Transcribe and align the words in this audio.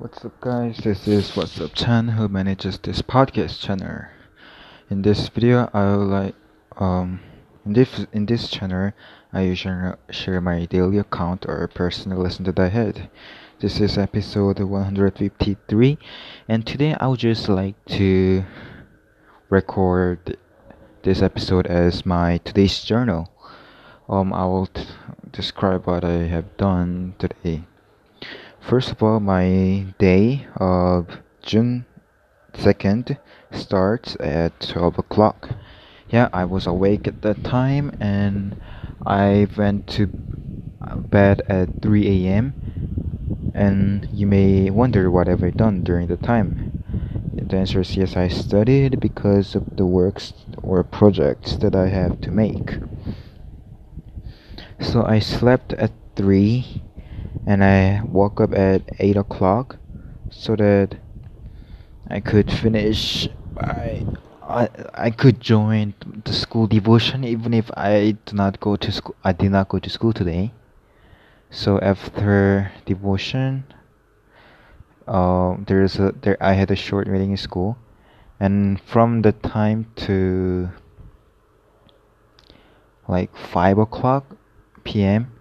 What's 0.00 0.24
up, 0.24 0.40
guys? 0.40 0.76
This 0.76 1.08
is 1.08 1.34
What's 1.34 1.60
Up 1.60 1.74
Chan 1.74 2.06
who 2.10 2.28
manages 2.28 2.78
this 2.78 3.02
podcast 3.02 3.58
channel. 3.58 4.06
In 4.88 5.02
this 5.02 5.28
video, 5.28 5.68
I 5.74 5.96
would 5.96 6.06
like 6.06 6.34
um 6.76 7.18
in 7.66 7.72
this 7.72 8.06
in 8.12 8.26
this 8.26 8.48
channel, 8.48 8.92
I 9.32 9.40
usually 9.40 9.94
share 10.10 10.40
my 10.40 10.66
daily 10.66 10.98
account 10.98 11.46
or 11.48 11.66
personal 11.66 12.18
lesson 12.22 12.44
that 12.44 12.60
I 12.60 12.68
had. 12.68 13.10
This 13.58 13.80
is 13.80 13.98
episode 13.98 14.60
153, 14.60 15.98
and 16.46 16.64
today 16.64 16.94
I 16.94 17.08
would 17.08 17.18
just 17.18 17.48
like 17.48 17.74
to 17.86 18.44
record 19.50 20.36
this 21.02 21.22
episode 21.22 21.66
as 21.66 22.06
my 22.06 22.38
today's 22.44 22.84
journal. 22.84 23.32
Um, 24.08 24.32
I 24.32 24.44
will 24.44 24.66
t- 24.66 24.84
describe 25.32 25.88
what 25.88 26.04
I 26.04 26.30
have 26.30 26.56
done 26.56 27.16
today. 27.18 27.64
First 28.68 28.90
of 28.90 29.02
all, 29.02 29.18
my 29.18 29.86
day 29.98 30.46
of 30.56 31.20
June 31.40 31.86
2nd 32.52 33.16
starts 33.50 34.14
at 34.20 34.60
12 34.60 34.98
o'clock. 34.98 35.48
Yeah, 36.10 36.28
I 36.34 36.44
was 36.44 36.66
awake 36.66 37.08
at 37.08 37.22
that 37.22 37.42
time 37.42 37.96
and 37.98 38.60
I 39.06 39.48
went 39.56 39.86
to 39.96 40.08
bed 40.08 41.40
at 41.48 41.80
3 41.80 42.26
a.m. 42.26 42.52
And 43.54 44.06
you 44.12 44.26
may 44.26 44.68
wonder 44.68 45.10
what 45.10 45.28
have 45.28 45.42
I 45.42 45.48
done 45.48 45.82
during 45.82 46.08
the 46.08 46.18
time. 46.18 46.84
The 47.32 47.56
answer 47.56 47.80
is 47.80 47.96
yes, 47.96 48.18
I 48.18 48.28
studied 48.28 49.00
because 49.00 49.54
of 49.54 49.78
the 49.78 49.86
works 49.86 50.34
or 50.62 50.84
projects 50.84 51.56
that 51.56 51.74
I 51.74 51.88
have 51.88 52.20
to 52.20 52.30
make. 52.30 52.74
So 54.78 55.04
I 55.04 55.20
slept 55.20 55.72
at 55.72 55.92
3 56.16 56.82
and 57.48 57.64
I 57.64 58.02
woke 58.04 58.42
up 58.42 58.52
at 58.52 58.82
8 58.98 59.16
o'clock 59.16 59.78
so 60.28 60.54
that 60.56 60.98
I 62.06 62.20
could 62.20 62.52
finish 62.52 63.26
by 63.54 64.04
I, 64.42 64.68
I 64.92 65.10
could 65.10 65.40
join 65.40 65.94
the 66.26 66.34
school 66.34 66.66
devotion 66.66 67.24
even 67.24 67.54
if 67.54 67.70
I 67.74 68.16
do 68.26 68.36
not 68.36 68.60
go 68.60 68.76
to 68.76 68.92
school 68.92 69.16
I 69.24 69.32
did 69.32 69.50
not 69.50 69.70
go 69.70 69.78
to 69.78 69.88
school 69.88 70.12
today. 70.12 70.52
So 71.48 71.80
after 71.80 72.70
devotion 72.84 73.64
uh, 75.06 75.56
there's 75.66 75.98
a 75.98 76.12
there 76.20 76.36
I 76.42 76.52
had 76.52 76.70
a 76.70 76.76
short 76.76 77.08
meeting 77.08 77.30
in 77.30 77.38
school. 77.38 77.78
And 78.38 78.78
from 78.78 79.22
the 79.22 79.32
time 79.32 79.90
to 80.06 80.68
like 83.08 83.34
5 83.34 83.78
o'clock 83.78 84.36
p.m 84.84 85.37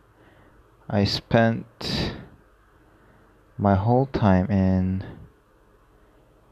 I 0.90 1.04
spent 1.04 2.14
my 3.58 3.76
whole 3.76 4.06
time 4.06 4.50
in 4.50 5.04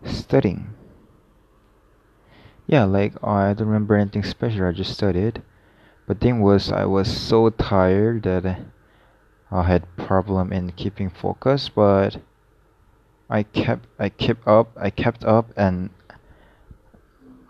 studying. 0.04 0.74
Yeah, 2.68 2.84
like 2.84 3.14
I 3.24 3.54
don't 3.54 3.68
remember 3.68 3.96
anything 3.96 4.24
special. 4.24 4.66
I 4.66 4.74
just 4.74 4.94
studied. 4.94 5.42
But 6.06 6.20
thing 6.20 6.42
was, 6.42 6.72
I 6.72 6.86
was 6.86 7.08
so 7.16 7.50
tired 7.50 8.24
that 8.24 8.60
I 9.52 9.64
had 9.64 9.96
problem 9.96 10.52
in 10.52 10.72
keeping 10.74 11.10
focus. 11.10 11.70
But 11.70 12.18
I 13.30 13.44
kept, 13.44 13.88
I 13.98 14.10
kept 14.10 14.46
up, 14.48 14.72
I 14.76 14.90
kept 14.90 15.24
up, 15.24 15.52
and 15.56 15.92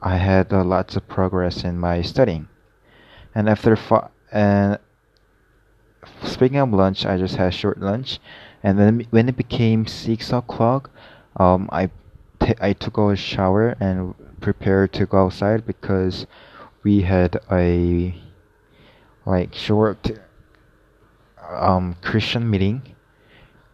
I 0.03 0.17
had 0.17 0.53
uh, 0.53 0.63
lots 0.63 0.95
of 0.95 1.07
progress 1.07 1.63
in 1.63 1.79
my 1.79 2.03
studying. 2.03 2.47
And 3.33 3.49
after 3.49 3.75
and 4.31 4.77
speaking 6.35 6.57
of 6.59 6.73
lunch, 6.73 7.05
I 7.05 7.15
just 7.17 7.37
had 7.37 7.53
short 7.53 7.79
lunch, 7.79 8.19
and 8.61 8.77
then 8.77 9.07
when 9.09 9.29
it 9.29 9.37
became 9.37 9.87
six 9.87 10.33
o'clock, 10.33 10.91
um, 11.37 11.69
I, 11.71 11.89
t- 12.41 12.59
I 12.59 12.73
took 12.73 12.97
a 12.97 13.15
shower 13.15 13.77
and 13.79 14.13
prepared 14.41 14.91
to 14.99 15.05
go 15.05 15.25
outside 15.25 15.65
because 15.65 16.27
we 16.83 17.03
had 17.03 17.39
a 17.49 18.13
like 19.25 19.55
short 19.55 20.11
um 21.49 21.95
Christian 22.01 22.49
meeting 22.49 22.81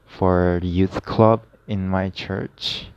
for 0.05 0.59
the 0.61 0.67
youth 0.67 1.03
club 1.03 1.41
in 1.67 1.89
my 1.89 2.09
church. 2.11 2.87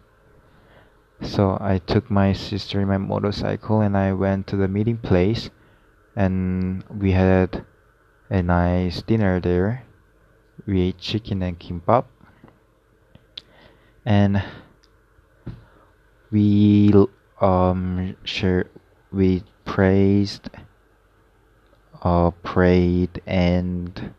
So 1.22 1.56
I 1.58 1.78
took 1.78 2.10
my 2.10 2.34
sister 2.34 2.82
in 2.82 2.88
my 2.88 2.98
motorcycle 2.98 3.80
and 3.80 3.96
I 3.96 4.12
went 4.12 4.46
to 4.48 4.56
the 4.56 4.68
meeting 4.68 4.98
place 4.98 5.48
and 6.14 6.84
we 6.90 7.12
had 7.12 7.64
a 8.30 8.42
nice 8.42 9.02
dinner 9.02 9.40
there. 9.40 9.84
We 10.66 10.80
ate 10.82 10.98
chicken 10.98 11.42
and 11.42 11.58
kimbap. 11.58 12.06
And 14.06 14.42
we 16.30 16.92
um 17.40 18.16
share 18.24 18.66
we 19.12 19.42
praised 19.64 20.48
uh 22.02 22.30
prayed 22.42 23.20
and 23.26 24.14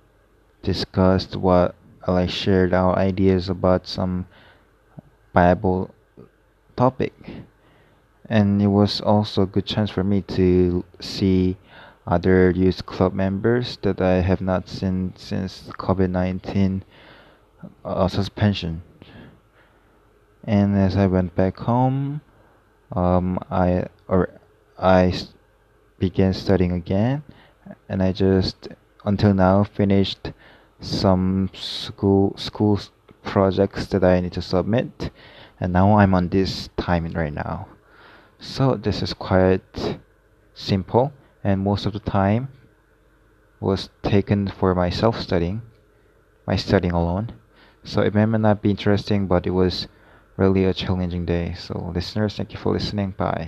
discussed 0.64 1.36
what 1.36 1.76
like 2.08 2.30
shared 2.30 2.74
our 2.74 2.98
ideas 2.98 3.50
about 3.50 3.88
some 3.88 4.26
Bible 5.34 5.94
topic. 6.76 7.14
And 8.28 8.62
it 8.62 8.68
was 8.68 9.02
also 9.02 9.44
a 9.44 9.46
good 9.46 9.66
chance 9.66 9.90
for 9.90 10.04
me 10.04 10.22
to 10.24 10.84
see 11.00 11.58
other 12.08 12.52
youth 12.52 12.86
club 12.86 13.14
members 13.14 13.78
that 13.82 14.00
I 14.00 14.22
have 14.22 14.42
not 14.42 14.70
seen 14.70 15.14
since 15.16 15.70
COVID 15.78 16.10
19 16.10 16.84
uh, 17.84 18.08
suspension. 18.08 18.84
And 20.44 20.78
as 20.78 20.96
I 20.96 21.08
went 21.08 21.36
back 21.36 21.58
home, 21.58 22.22
um, 22.92 23.40
I 23.50 23.88
or 24.08 24.30
I 24.78 25.14
began 25.98 26.34
studying 26.34 26.72
again, 26.72 27.24
and 27.90 28.04
I 28.04 28.12
just 28.12 28.68
until 29.04 29.34
now 29.34 29.64
finished 29.64 30.32
some 30.80 31.50
school 31.54 32.36
school 32.38 32.80
projects 33.24 33.88
that 33.88 34.04
I 34.04 34.20
need 34.20 34.34
to 34.34 34.42
submit, 34.44 35.10
and 35.60 35.74
now 35.74 35.98
I'm 35.98 36.14
on 36.14 36.30
this 36.30 36.70
timing 36.78 37.14
right 37.14 37.34
now. 37.34 37.68
So 38.38 38.76
this 38.76 39.02
is 39.02 39.14
quite 39.16 39.98
simple 40.54 41.12
and 41.46 41.62
most 41.62 41.86
of 41.86 41.94
the 41.94 42.00
time 42.02 42.50
was 43.60 43.90
taken 44.02 44.48
for 44.48 44.74
my 44.74 44.90
self 44.90 45.20
studying, 45.20 45.62
my 46.48 46.56
studying 46.56 46.94
alone. 46.94 47.34
So 47.84 48.02
it 48.02 48.16
may 48.16 48.26
not 48.26 48.62
be 48.62 48.72
interesting, 48.72 49.28
but 49.28 49.46
it 49.48 49.52
was 49.52 49.88
really 50.38 50.66
a 50.66 50.74
challenging 50.74 51.26
day. 51.26 51.54
So, 51.54 51.92
listeners, 51.94 52.36
thank 52.38 52.54
you 52.54 52.60
for 52.60 52.74
listening. 52.74 53.12
Bye. 53.12 53.44